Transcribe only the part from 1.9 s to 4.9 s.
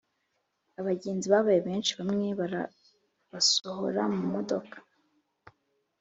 bamwe barabasohora mu modoka